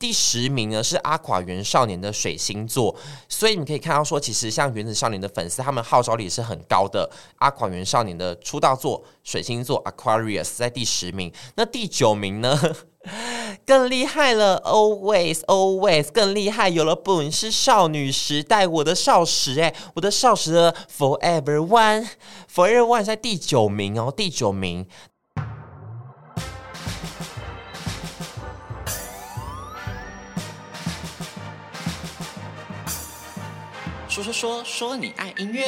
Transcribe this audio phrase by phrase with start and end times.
[0.00, 2.96] 第十名呢是阿垮原少年的水星座，
[3.28, 7.08] 所以你可以看到说，其实像原子少年的粉丝，他们号召力是很高的。
[7.36, 12.58] 阿垮原少年的出道作水星座 Aquarius 在第十名，那第九名呢
[13.66, 22.08] 更厉害了，Always Always 更厉害，有了 Boom 是少女时代我的少时哎，我的少时的 Forever One
[22.50, 24.86] Forever One 在第九名哦，第九名。
[34.10, 35.64] 说说说说你爱音乐。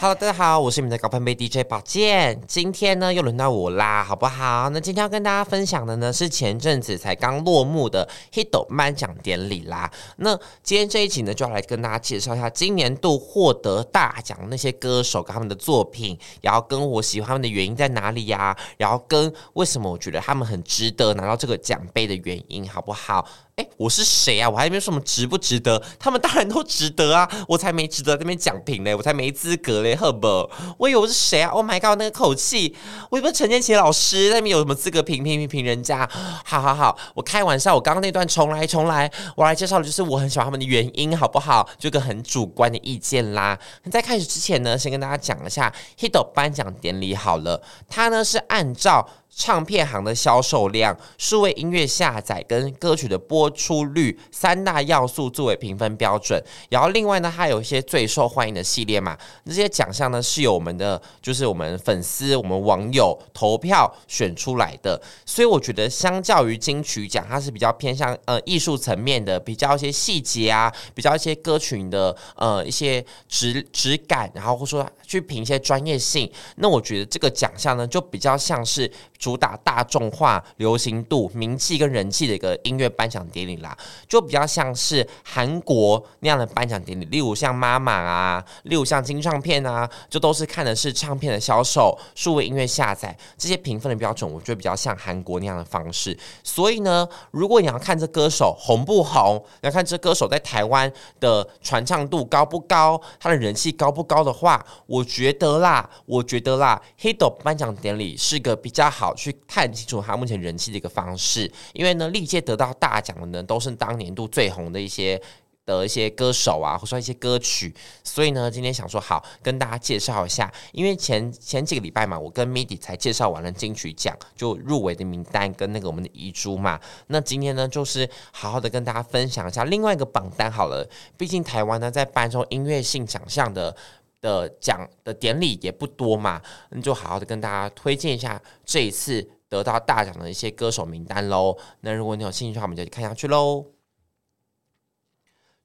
[0.00, 2.40] Hello，大家好，我是你们的高分贝 DJ 宝剑。
[2.46, 4.70] 今天呢，又轮到我啦，好不好？
[4.70, 9.90] 那今天要跟大家分享的呢，是前阵子才刚落幕的 HITO 颁奖典礼啦。
[10.16, 18.56] 那今天这一集呢，就要来跟大家介绍一下今年度获得大奖那些歌手跟他们的作品，然后跟我喜欢他们的原因在哪里呀？
[18.78, 23.26] 然后跟为什么我觉得他们很值得拿到这个奖杯的原因，好不好？
[23.58, 24.48] 哎，我是谁啊？
[24.48, 27.28] 我还没说什么值不值得，他们当然都值得啊！
[27.48, 30.48] 我才没值得在那边讲评嘞，我才没资格嘞，呵不？
[30.78, 32.76] 我以为我是谁啊？Oh my god，那个口气，
[33.10, 36.08] 我以为陈建奇老师那边有什么资格评评评评人家？
[36.44, 41.68] 好好好，我开玩笑，我刚刚那段重来重来，我来介绍的就是我很喜欢他们的原因，好不好？
[41.80, 43.58] 就个很主观的意见啦。
[43.90, 49.08] 在开始之前呢，先跟大家讲一下 HITO 颁奖典礼好了，它呢是按照。
[49.34, 78.90] 唱片行的销售量、数位音乐下载跟歌曲的播出率三大要素作为评分标准，然后另外呢，还有一些最受欢迎的系列嘛，这些奖项呢是由我们的就是我们粉丝、我们网友投票选出来的，所以我觉得相较于金曲奖，它是比较偏向呃艺术层面的，比较一些细节啊，比较一些歌曲的呃一些质质感，然后或说去评一些专业性，那我觉得这个奖项呢就比较像是。
[79.18, 83.76] 主打大众化、流行度、名气跟人气的一个音乐颁奖典礼啦，
[84.08, 96.16] 就比较像是韩国那样的颁奖典礼，例如像妈妈啊，例如像金唱片啊，就都是看的是唱片的销售、数位音乐下载这些评分的标准，我觉得比较像韩国那样的方式。
[96.44, 109.07] 所以呢，如果你要看这歌手红不红，你要看这歌手在台湾的传唱度高不高，他的人气高不高的话，我觉得啦，我觉得啦，HITO 颁奖典礼是个比较好。
[109.14, 115.20] 去看清楚他目前人气的一个方式，因为呢，历届得到大奖的呢，都是当年度最红的一些
[115.66, 130.88] 的一些歌手啊，或者说一些歌曲，所以呢，今天想说好跟大家介绍一下，因为前前几个礼拜嘛，我跟 MIDI 才介绍完了金曲奖就入围的名单跟那个我们的遗珠嘛，那今天呢，就是好好的跟大家分享一下另外一个榜单好了，
[131.18, 133.76] 毕竟台湾呢在颁这种音乐性奖项的。
[134.20, 136.40] 的奖的典礼也不多嘛，
[136.70, 141.56] 那就好好的跟大家推荐一下这一次得到大奖的一些歌手名单喽。
[141.80, 143.77] 那如果你有兴趣的话，我们就看下去喽。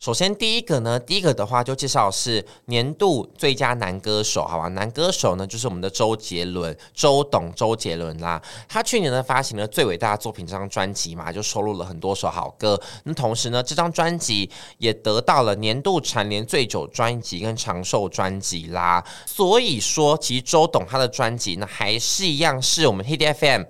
[0.03, 4.68] 首先，第一个呢，第一个的话就介绍是年度最佳男歌手，好吧？
[4.68, 8.42] 男歌手呢就是我们的周杰伦，周董，周杰伦啦。
[8.68, 12.78] 他去年呢发行了最伟大的作品这张专辑嘛，就收录了很多首好歌。
[13.06, 19.02] 那同时呢，这张专辑也得到了年度蝉联最久专辑跟长寿专辑啦。
[19.25, 23.63] 所以说，其实周董他的专辑呢，还是一样是我们 Hit FM。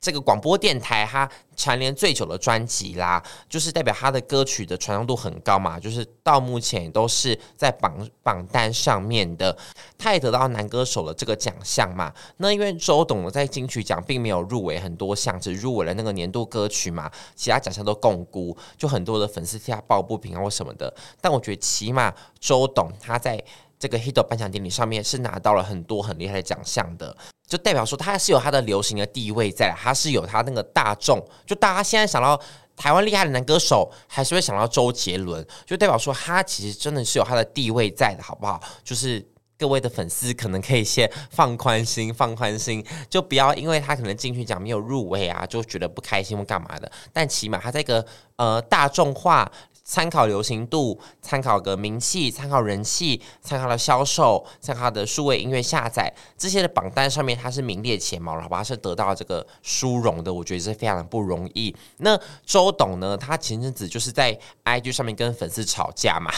[0.00, 9.54] 这个广播电台它蝉联最久的专辑啦，就是代表他的歌曲的传唱度很高嘛，就是到目前都是在榜榜单上面的。
[9.98, 12.10] 他也得到男歌手的这个奖项嘛。
[12.38, 20.92] 那因为周董呢在金曲奖并没有入围很多项，只入围了那个年度歌曲嘛，其他奖项都摃龟，就很多的粉丝替他抱不平啊或什么的。
[21.20, 23.42] 但我觉得起码周董他在
[23.80, 27.16] 这个 HITO 颁奖典礼上面是拿到了很多很厉害的奖项的。
[27.48, 32.40] 就代表说他是有他的流行的地位在，他是有他那个大众，就大家现在想到
[32.76, 38.62] 台湾厉害的男歌手，还是会想到周杰伦，就代表说他其实真的是有他的地位在的，好不好？
[38.84, 39.26] 就是
[39.58, 46.92] 各位的粉丝可能可以先放宽心，放宽心，就不要因为他可能进去奖没有入围啊，就觉得不开心或干嘛的。
[47.12, 49.50] 但起码他这个呃大众化。
[49.82, 58.62] 参考流行度，参考个名气，参考人气，参考了销售，参考的数位音乐下载这些的榜单上面，它是名列前茅，好吧？
[58.62, 61.74] 是得到这个殊荣的，我觉得是非常的不容易。
[61.98, 66.32] 那周董呢，他前阵子就是在 IG 上面跟粉丝吵架嘛，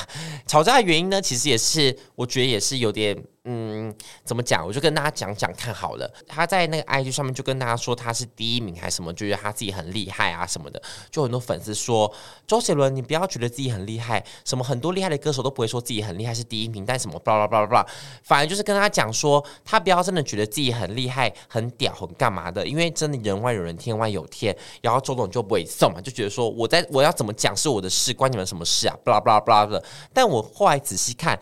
[0.47, 3.93] 吵架的原因呢，其实也是我觉得也是有点嗯，
[4.25, 4.65] 怎么讲？
[4.65, 6.09] 我就跟大家讲讲看好了。
[6.29, 10.81] 他在那个 IG 上面就跟大家说他是第一名还是什么，就觉得他自己很厉害啊什么的。
[11.11, 12.13] 就很多粉丝说
[12.47, 17.87] 周杰伦，你不要觉得自己很厉害，什么很多厉害的歌手都不会说自己很厉害是第一名，但什么巴拉巴拉巴拉，
[18.23, 24.57] 反而就是跟他讲说，他不要真的觉得自己很厉害、很屌、很干嘛的，因为真的人外有人，天外有天。
[24.81, 28.97] 然后周董就不会送嘛，就觉得说我在我要怎么讲是我的事，关你们什么事啊？
[29.03, 29.85] 巴拉巴拉巴拉的。
[30.13, 31.37] 但我后来仔细看。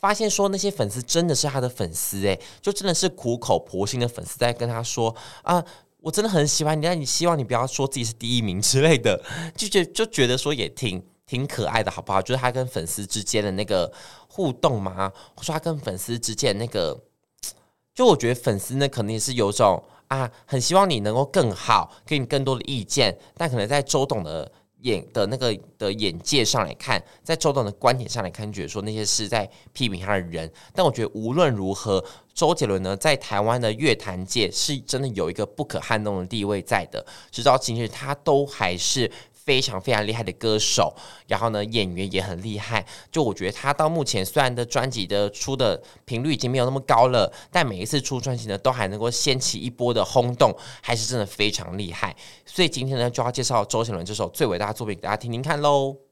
[0.00, 5.62] 发现说那些粉丝真的是他的粉丝诶，就真的是苦口婆心的粉丝在跟他说啊，
[6.00, 9.22] 我真的很喜欢你，但你希望你不要说自己是第一名之类的，
[9.54, 12.22] 就觉就觉得说也挺挺可爱的，好不好？
[12.22, 13.92] 就是他跟粉丝之间的那个
[14.26, 15.12] 互动嘛，
[15.42, 16.98] 说他跟粉丝之间那个，
[17.94, 24.50] 就我觉得粉丝呢肯定是有种啊，很希望你能够更好，给你更多的意见，但可能在周董的。
[24.82, 30.50] 眼的那个的眼界上来看，在周董的观点上来看，觉得说那些是在批评他的人。
[30.74, 32.04] 但我觉得无论如何，
[32.34, 39.10] 周杰伦呢，在台湾的乐坛界是真的有一个不可撼动的地位在的，直到今日他都还是。
[39.44, 40.94] 非常非常厉害的歌手，
[41.26, 42.84] 然后呢，演员也很厉害。
[43.10, 52.14] 就我觉得他到目前虽然的专辑的出的频率已经没有那么高了，但每一次出专辑呢，都还能够掀起一波的轰动，还是真的非常厉害。
[52.44, 56.09] 所以今天呢，就要介绍周杰伦这首最伟大的作品给大家听听看喽。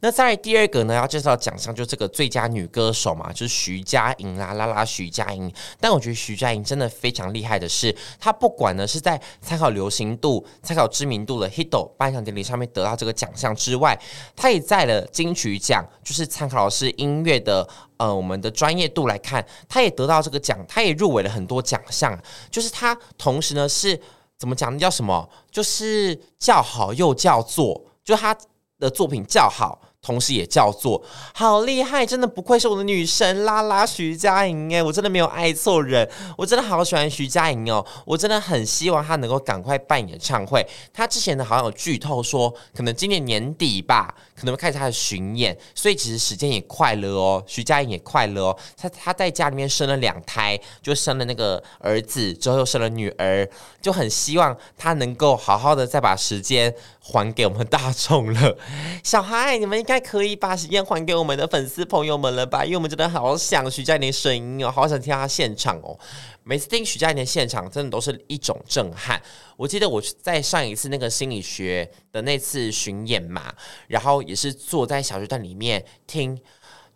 [0.00, 5.52] 那再来第二个呢，要介绍奖项就这个最佳女歌手嘛，就是徐佳莹啦，啦啦徐佳莹。
[5.80, 13.98] 但我觉得徐佳莹真的非常厉害的是，她不管呢是在参考流行度、参考知名度的 HITO 颁奖典礼上面得到这个奖项之外，
[14.34, 22.18] 她也在了金曲奖，就是参考的是音乐的呃我们的专业度来看，她也得到这个奖，她也入围了很多奖项。
[22.50, 24.00] 就是她同时呢是
[24.38, 24.78] 怎么讲呢？
[24.78, 25.28] 叫什么？
[25.50, 28.36] 就是叫好又叫座，就她
[28.82, 29.80] 的作品较好。
[30.02, 31.00] 同时也叫做
[31.32, 40.66] 好厉害，真的不愧是我的女神啦啦徐佳莹哎，我真的没有爱错人，我真的好喜欢徐佳莹哦，我真的很希望她能够赶快办演唱会。
[40.92, 53.48] 她之前呢好像有剧透说，可能今年年底吧，可能会开始她的巡演，所以其实时间也快了哦，徐佳莹也快了哦，她她在家里面生了两胎，就生了那个儿子之后又生了女儿，
[53.80, 58.56] 就很希望她能够好好的再把时间还给我们大众了。
[59.04, 59.91] 小孩，你们应该。
[59.92, 62.64] 应该可以把时间还给我们的粉丝朋友们了吧？
[62.64, 65.98] 因为我们真的好想徐佳莹的声音哦，好想听她现场哦。
[66.44, 69.20] 每次听徐佳莹的现场，真的都是一种震撼。
[69.54, 73.52] 我记得我在上一次那个心理学的那次巡演嘛，
[73.86, 76.40] 然后也是坐在小巨蛋里面听，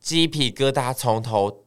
[0.00, 1.65] 鸡皮疙瘩从头。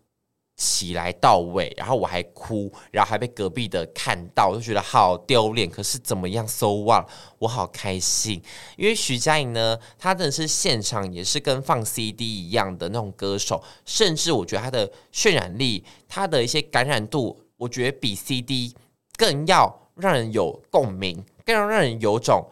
[0.60, 5.70] 起来到尾，然后我还哭，然后还被隔壁的看到，就觉得好丢脸。
[5.70, 7.08] 可是怎么样，so what？
[7.38, 8.44] 我好开心，
[8.76, 18.76] 因为徐佳莹呢，她真的是现场也是跟放 CD 一样的那种歌手，甚至我觉得她的渲染力，她的一些感染度，我觉得比 CD
[19.16, 22.46] 更要让人有共鸣，更要让人有种。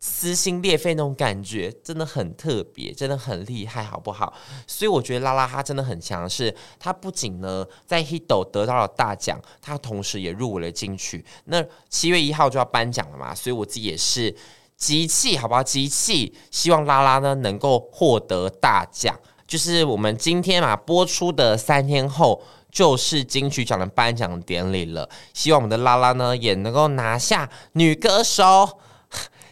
[0.00, 4.32] 撕心裂肺那种感觉真的很特别，真的很厉害，好不好？
[4.66, 11.24] 所以我觉得拉拉她真的很强势，她不仅呢在 HITO 得到了大奖，她同时也入围了金曲。
[11.46, 14.32] 那七月一号就要颁奖了嘛，所以我自己也是
[14.76, 15.60] 集气，好不好？
[15.60, 19.18] 集气，希望拉拉呢能够获得大奖。
[19.48, 22.40] 就是我们今天嘛播出的三天后，
[22.70, 25.08] 就是金曲奖的颁奖典礼了。
[25.34, 28.78] 希望我们的拉拉呢也能够拿下女歌手。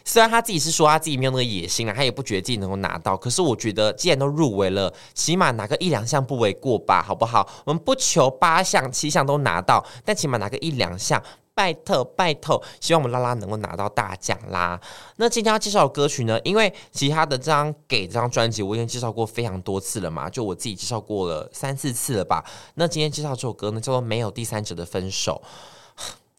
[0.07, 3.17] 虽然他自己是说他自己没有那个野心啊，他也不觉得自己能够拿到。
[3.17, 7.45] 可是我觉得，既然都入围了，起码拿个一两项不为过吧，好不好？
[7.65, 11.21] 我们不求八项七项都拿到，但起码拿个一两项，
[11.53, 12.63] 拜托拜托。
[12.79, 14.79] 希望我们拉拉能够拿到大奖啦。
[15.17, 16.39] 那今天要介绍的歌曲呢？
[16.45, 22.41] 因为其他的这张给这张专辑我已经介绍过非常多次了嘛，就我自己介绍过了三四次了吧。
[22.75, 25.41] 那今天介绍这首歌呢，叫做《没有第三者的分手》。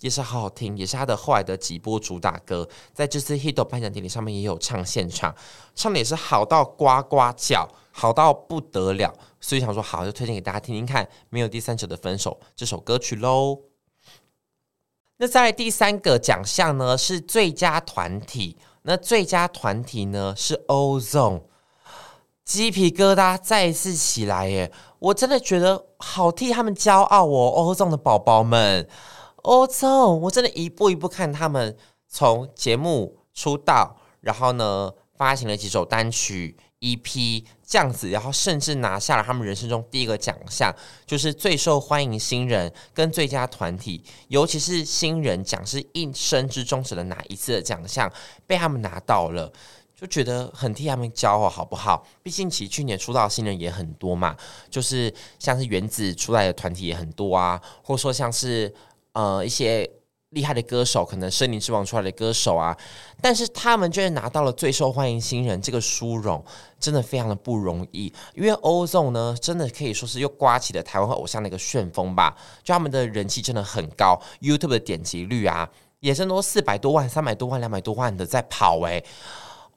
[0.00, 5.34] 也是好好听，也是他的后来的几波主打歌，在这次 HITO 颁奖典礼上面也有唱现场，
[5.74, 13.58] 唱的也是好到呱呱叫，好到不得了，所以想说好就推荐给大家听听看，没有第三者的分手这首歌曲喽。
[15.16, 21.42] 那在第三个奖项呢是最佳团体，那最佳团体呢是 Ozone，
[22.44, 28.88] 鸡皮疙瘩再一次起来耶，我真的觉得好替他们骄傲哦，Ozone 的宝宝们。
[29.42, 31.76] 我操我真的一步一步看他们
[32.08, 40.74] 从节目出道，然后呢发行了几首单曲 EP 这样子，然后甚至拿下了他们人生中第一个奖项，
[41.06, 48.12] 就是最受欢迎新人跟最佳团体，尤其是新人奖是一生之中只能拿一次的奖项，
[48.46, 49.52] 被他们拿到了。
[50.00, 52.06] 就觉得很替他们骄傲，好不好？
[52.22, 54.36] 毕竟其实去年出道的新人也很多嘛，
[54.70, 58.72] 就是像是原子出来的团体也很多啊，或者说像是
[59.18, 59.90] 呃一些。
[60.32, 62.76] 厉害的歌手，可能森林之王出来的歌手啊，
[63.18, 66.44] 但是他们居然拿到了最受欢迎新人这个殊荣，
[66.78, 68.12] 真的非常的不容易。
[68.34, 75.66] 因为 Ozone 呢，真的可以说是又刮起了台湾偶像的一个旋风吧，就他们的人气真的很高，YouTube 的点击率啊，
[76.00, 79.02] 也是都四百多万、三百多万、两百多万的在跑哎、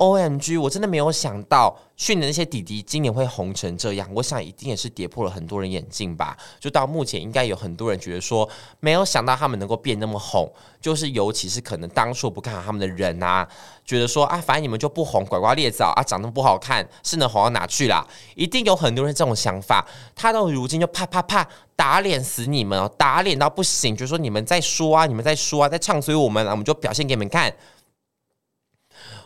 [0.01, 0.59] OMG！
[0.59, 6.35] 我真的没有想到去年那些弟弟今年会红成这样，我想一定也是跌破了很多人眼镜吧。
[6.59, 13.47] 就到目前，应该有很多人觉得说，没有想到他们能够变那么红，就是尤其是可能当初不看好他们的人啊，
[13.85, 18.03] 觉得说啊，反正你们就不红，拐瓜裂枣啊，长得不好看，是能红到哪去啦？
[18.33, 19.87] 一定有很多人这种想法。
[20.15, 27.53] 他到如今就啪啪啪打脸死你们哦，打脸到不行，就说你们在说啊，你们在说啊，在唱衰我们，我们就表现给你们看。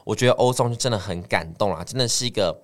[0.06, 2.58] 我觉得欧松就真的很感动啊，真的是一个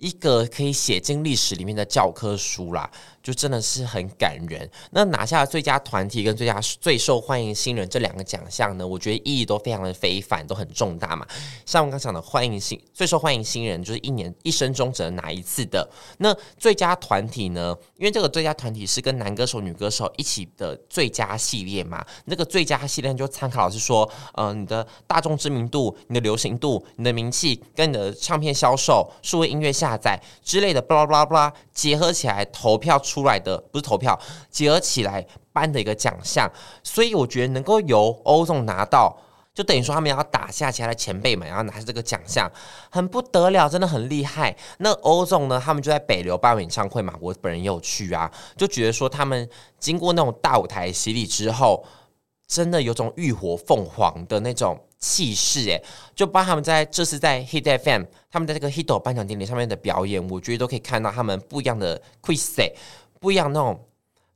[0.00, 2.90] 一个可以写进历史里面的教科书啦。
[3.22, 4.66] 就真的是很感人。
[4.92, 11.26] 那拿下了最佳团体跟最佳最受欢迎新人这两个奖项呢，我觉得意义都非常的非凡，都很重大嘛。
[11.66, 15.86] 像我刚讲的，欢迎新最受欢迎新人就是一年一生中只能拿一次的。
[16.16, 17.76] 那最佳团体呢？
[17.98, 22.02] 因为这个最佳团体是跟男歌手、女歌手一起的最佳系列嘛。
[22.24, 33.00] 那个最佳系列就参考的是说，呃，你的大众知名度、你的流行度、你的名气跟你的唱片销售、数位音乐下载之类的，巴拉巴拉巴拉结合起来投票。
[33.10, 34.16] 出来的不是投票，
[34.50, 36.48] 结合起来颁的一个奖项，
[36.84, 39.16] 所以我觉得能够由欧总拿到，
[39.54, 42.48] 就等于说他们要打下其他的前辈们，然后拿下这个奖项，
[42.90, 44.54] 很不得了，真的很厉害。
[44.78, 51.84] 那欧总呢，他们就在北流办演唱会嘛，我本人也有去啊，就觉得说他们经过那种大舞台洗礼之后，
[52.50, 55.80] 真的有种浴火凤凰的那种气势，诶，
[56.16, 62.72] 就帮他们在这次在 Hit FM，他们在这个 Hit 颁奖典礼上面的表演，我觉得都可以看到他们不一样的 quiz。
[63.20, 63.78] 不一样那种，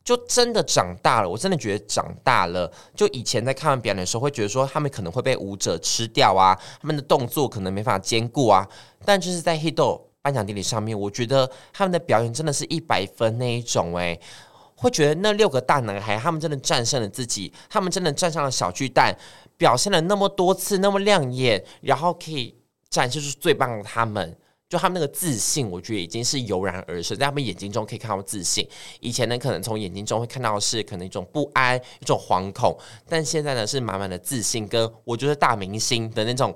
[0.05, 1.29] 就真的长大了。
[1.29, 2.71] 我真的觉得长大了。
[2.95, 8.65] 就以前在看完表演的时候，会觉得说他们可能会被舞者吃掉啊，他们的动作可能没法兼顾啊。
[9.05, 14.21] 但就是在 Hit 颁奖典礼上面，我觉得他们的表演真的是一百分那一种诶、
[14.77, 19.17] 会觉得那六个大男孩他们真的战胜了自己，他们真的站上了小巨蛋，
[19.57, 22.55] 表现了那么多次那么亮眼，然后可以
[22.89, 24.37] 展示出最棒的他们。
[24.67, 28.67] 就他们那个自信，我觉得已经是油然而生，在他们眼睛中可以看到自信。
[28.99, 32.77] 以前呢，可能从眼睛中会看到是可能一种不安、一种惶恐，
[33.07, 36.53] 但现在呢，是满满的自信，跟我就是大明星的那种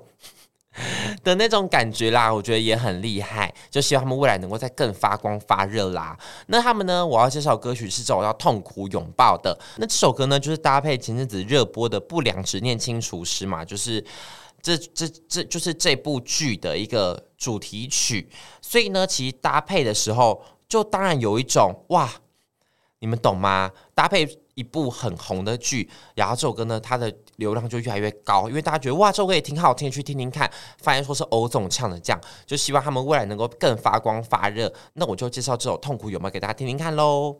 [1.23, 2.33] 的那种感觉啦。
[2.33, 6.17] 我觉得也很厉害，就希望他们未来能够再更发光发热啦。
[6.47, 9.57] 那他们呢，我要介绍歌曲是这首叫《痛苦拥抱》的。
[9.77, 14.05] 那这首歌呢，就是搭配前阵子热播的《不良执念清除师》嘛，就是。
[14.61, 18.29] 这这这就是这部剧的一个主题曲，
[18.61, 22.11] 所以呢，其实搭配的时候，就当然有一种哇，
[22.99, 23.71] 你们懂吗？
[23.95, 24.25] 搭配
[24.59, 30.51] 一部很红的剧，然后这首歌呢，它的流量就越来越高，因为大家觉得哇，这首歌也挺好听，去听听看。
[30.81, 34.73] 发现说是欧总唱的，这样就希望他们未来能够更发光发热。
[34.95, 37.37] 那我就介绍这首《痛苦有没有》给大家听听看喽。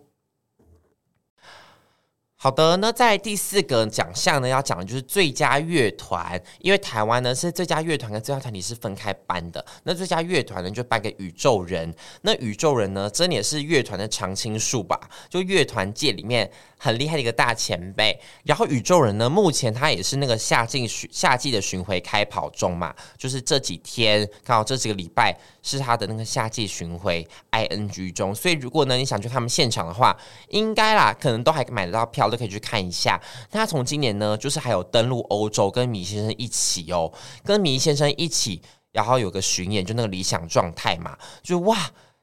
[2.41, 9.65] 好的，那在第四个奖项呢，要讲的就是最佳乐团，因为台湾呢是最佳乐团跟最佳团体是分开颁的。
[9.83, 14.97] 那最佳乐团呢就颁给宇宙人，那宇宙人呢真的也是乐团的常青树吧，
[15.29, 16.49] 就乐团界里面。
[16.81, 30.17] 很厉害的一个大前辈，然后宇宙人呢，目前他也是那个夏季巡夏季的巡回开跑中嘛，就是这几天刚好这几个礼拜是他的那个夏季巡回 ing 中，所以如果呢你想去他们现场的话，
[30.47, 33.21] 应该啦，可能都还买得到票，都可以去看一下。
[33.51, 37.11] 那他从今年呢，就是还有登陆欧洲，跟米先生一起哦，
[37.43, 38.61] 跟米先生一起，
[38.93, 41.77] 然后有个巡演，就那个理想状态嘛，就哇。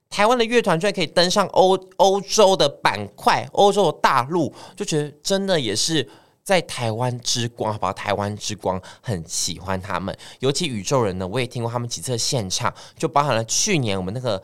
[0.09, 6.09] 台湾的乐团居然可以登上欧欧洲的板块，欧洲的大陆，就觉得真的也是
[6.43, 7.93] 在台湾之光，好不好？
[7.93, 14.41] 台湾之光很喜欢他们，尤其宇宙人呢，我也听过他们几次的现场，就包含了去年我们那个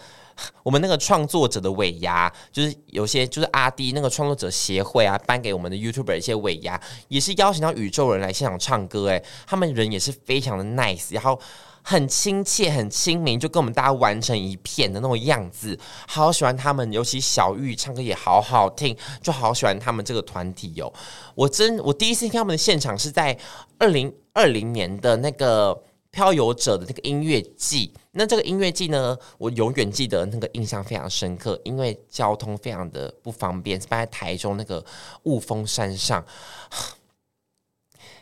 [0.64, 6.78] 我们那个创作者的尾牙，就是有些就是阿滴那个创作者协会啊，颁给我们的 YouTuber 一些尾牙，
[7.08, 11.40] 也是邀请到宇宙人来现场唱歌，诶，他们人也是非常的 nice，然后。
[11.82, 16.92] 很亲切，很亲民，就跟我们大家玩成一片的那种样子，好喜欢他们。
[16.92, 20.92] 尤其小玉唱歌也好好听，就好喜欢他们这个团体哟。
[21.34, 23.36] 我真，我第一次听他们的现场是在
[23.78, 27.92] 二零二零年的那个漂游者的那个音乐季。
[28.12, 34.84] 那这个音乐季呢，我永远记得那个印象非常深刻，因为交通非常的不方便，是在台中那个
[35.24, 36.24] 雾峰山上。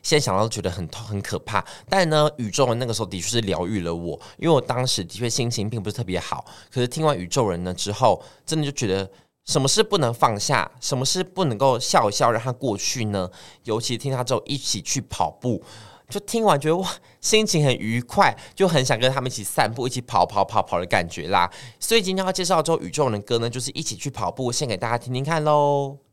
[0.02, 1.64] 现在想到觉得很痛很可怕。
[1.88, 6.45] 但呢，宇宙人那个时候的确是疗愈了我，因为我当时的确心情并不是特别好。
[6.71, 9.11] 可是听完宇宙人呢之后，真的就觉得
[9.47, 13.30] 什么事不能放下，什么事不能够笑一笑让它过去呢？
[13.64, 15.62] 尤其听他之后一起去跑步。
[16.09, 21.49] 就听完觉得哇，心情很愉快，就很想跟他们一起散步，一起跑跑跑跑的感觉啦。
[21.78, 26.09] 所以今天要介绍之后宇宙人的歌呢，就是一起去跑步，献给大家听听看喽。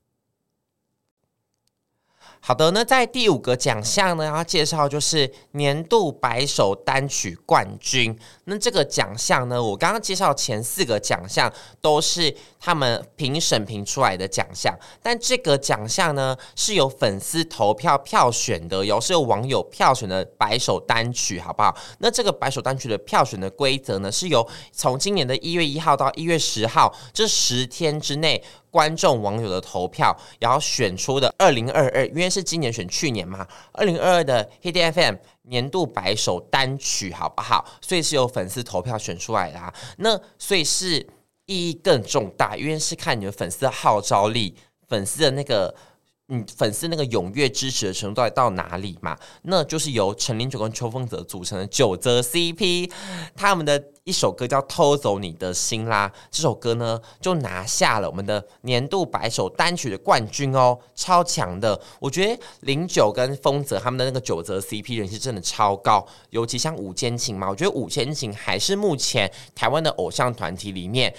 [2.40, 8.18] 好的，那在第五个奖项呢，要介绍就是年度白首单曲冠军。
[8.46, 11.52] 那这个奖项呢，我刚刚介绍前四个奖项
[11.82, 21.76] 都是他们评审评出来的奖项，但这个奖项呢是由粉丝投票票选的，有是由网友票选的白首单曲，好不好？
[22.00, 28.42] 那这个白首单曲的票选的规则呢，是由从今年的一月一号到一月十号这十天之内。
[28.72, 37.66] 观众网友的投票，然后选出的二零二二，因为是今年选去年嘛，二零二二的 Hit FM 年度白首单曲，好不好？
[37.82, 39.74] 所以是由粉丝投票选出来的啊。
[39.98, 41.00] 那所以是
[41.46, 44.56] 意义更重大，因为是看你们粉丝的号召力，
[44.88, 45.74] 粉丝的那个。
[46.30, 49.18] 你，粉丝那个踊跃支持的程度到底到哪里嘛？
[49.44, 52.92] 那就是由陈零九跟邱风泽组成的九泽 CP，
[53.34, 56.12] 他们的一首歌叫《偷走你的心》啦。
[56.30, 61.80] 这首歌呢，就拿下了我们的年度百首单曲的冠军哦，超强的。
[62.00, 71.14] 我觉得零九跟风泽他们的那个九泽 CP 人气真的超高，尤其像五坚情嘛，我觉得五坚情还是目前台湾的偶像团体里面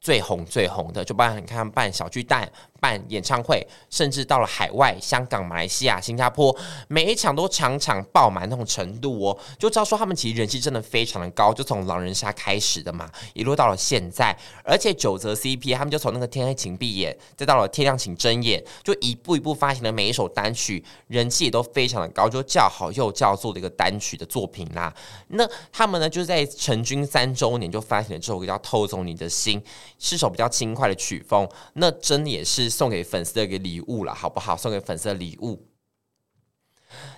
[0.00, 2.48] 最红最红的，就包括你看办小巨蛋。
[2.84, 6.54] 办演唱会，甚至到了海外，香港、马来西亚、新加坡，
[6.86, 24.94] 每一场都场场爆满那种程度哦，就知道说他们其实人气真的非常的高，就从狼人杀开始的嘛，一路到了现在，而且九泽 CP 他们就从那个天黑请闭眼，再到了天亮请睁眼，就一步一步发行的每一首单曲，人气也都非常的高，就叫好又叫座的一个单曲的作品啦。
[25.28, 29.58] 那他们呢，就在成军三周年就发行了这首歌叫《偷走你的心》，
[29.98, 32.73] 是首比较轻快的曲风，那真的也是。
[32.74, 34.56] 送给粉丝的一个礼物了，好不好？
[34.56, 35.70] 送给粉丝的礼物。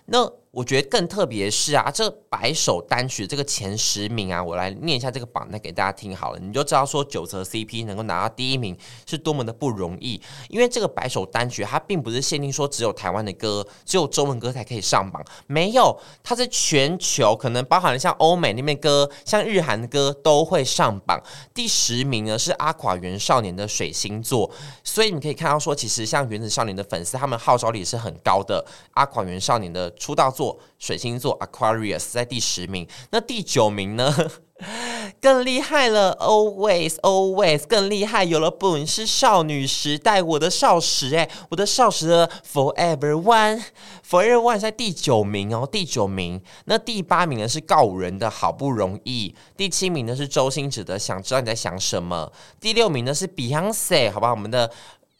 [0.04, 10.18] 那我觉得更特别是啊，这百首单曲这个前十名啊，我来念一下这个榜单给大家听好了，你就知道说九泽 CP 能够拿到第一名是多么的不容易。
[10.48, 15.94] 因为这个百首单曲它并不是限定说只有台湾的歌，只有中文歌才可以上榜，没有，
[16.24, 21.22] 它是全球，可能包含了像欧美那边歌，像日韩的歌都会上榜。
[21.52, 24.50] 第十名呢是阿垮原少年的水星座，
[24.82, 28.64] 所以你可以看到说，其实像原子少年的粉丝，他们号召力是很高的。
[28.92, 30.45] 阿垮原少年的出道作。
[30.78, 34.14] 水星座 Aquarius 在第十名，那第九名呢？
[35.20, 43.62] 更厉害了，Always Always 更厉害，有了 Boom 是少女时代，我的少时哎，我的少时的 Forever One
[44.08, 46.40] Forever One 在第九名哦，第九名。
[46.64, 54.72] 那第八名呢是告五人的好不容易，第七名呢是周星驰的想知道你在想什么，第六名呢是 Beyonce 好吧，我们的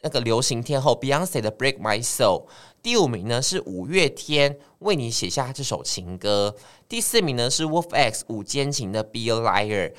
[0.06, 2.44] 那个流行天后 Beyonce 的 Break My Soul。
[2.80, 6.54] 第五名呢是五月天为你写下这首情歌，
[6.88, 9.92] 第四名呢是 Wolf X 五坚情的 Be a Liar，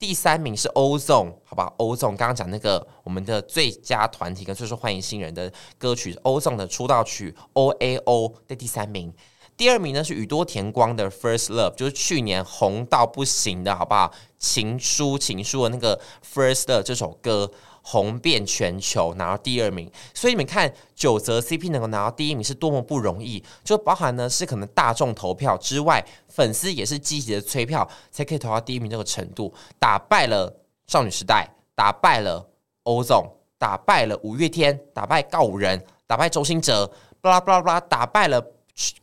[0.00, 9.14] 第三名是 Ozone，好吧，Ozone 刚刚讲那个我们的最佳团体跟最受欢迎新人的歌曲 Ozone 的出道曲 O A O 在第三名，
[9.56, 14.12] 第二名呢是宇多田光的 First Love，就是去年红到不行的好不好？
[14.40, 16.00] 情书情书的那个
[16.34, 17.52] First Love 这首歌。
[17.82, 30.52] 红遍全球，拿到第二名，所以你们看九泽 CP 能够拿到第一名是多么不容易，就包含呢是可能大众投票之外，粉丝也是积极的催票才可以投到第一名这个程度，打败了
[30.86, 32.48] 少女时代，打败了
[32.84, 36.90] 欧总打败了五月天，打败告五人，打败周兴哲，
[37.20, 38.40] 巴拉巴拉巴拉，打败了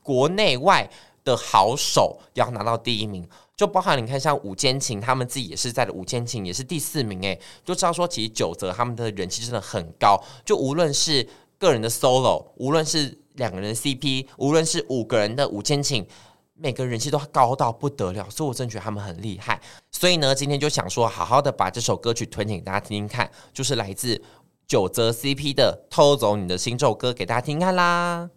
[0.02, 0.90] 国内外
[1.24, 3.28] 的好手，要拿到第一名。
[3.60, 10.18] 就包含你看，像五间情，他们自己也是在的五间情也是第四名诶，就知道说其实九泽他们的人气真的很高。
[10.46, 16.08] 就无论是个人的 solo，无论是两个人 CP，无论是五个人的五坚情，
[16.54, 18.26] 每个人气都高到不得了。
[18.30, 19.60] 所以我真觉得他们很厉害。
[19.92, 24.24] 所以呢，今天就想说，好好的把这首歌曲推荐给大家听听看，就是来自
[24.66, 28.30] 九泽 CP 的《偷走你的心》这首歌给大家听看啦。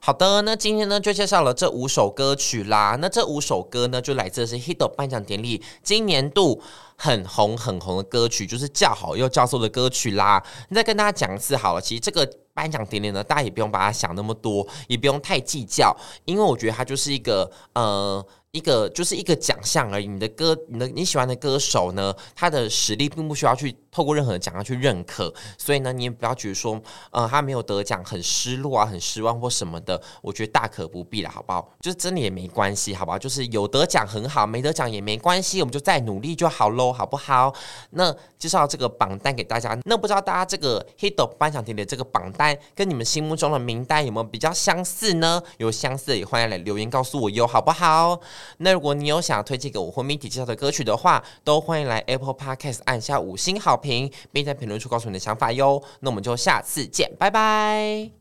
[0.00, 2.96] 好的，那今天呢就介绍了这五首歌曲啦。
[3.00, 6.62] 那这五首歌呢，就来自是 HIT 颁奖典礼今年度
[6.96, 10.42] 很红很红的歌曲，就是叫好又叫座的歌曲啦。
[10.68, 18.24] 你再跟大家讲一次好了，其实这个颁奖典礼呢，大家也不用把它想那么多，也不用太计较，因为我觉得它就是一个呃。
[18.52, 20.08] 一个就是一个奖项而已。
[20.08, 31.72] 你的歌，你的你喜欢的歌手呢，他的实力并不需要去透过任何奖项去认可，所以呢，你也不要觉得说，呃，他没有得奖很失落啊，很失望或什么的，我觉得大可不必了，好不好？
[31.80, 33.18] 就是真的也没关系，好不好？
[33.18, 37.54] 就是有得奖很好，没得奖也没关系，我们就再努力就好喽，好不好？
[37.90, 45.42] 那介绍这个榜单给大家，那不知道大家这个 Hit 颁奖典礼这个榜单跟你们心目中的名单有没有比较相似呢？
[45.58, 48.18] 有相似的也欢迎来留言告诉我哟，好不好？
[48.58, 55.82] 那如果你有想要推荐给我或 Mindy 介绍的歌曲的话，都欢迎来 Apple Podcast 按下五星好评，并在评论处告诉你的想法哟。
[56.00, 58.19] 那我们就下次见，拜拜。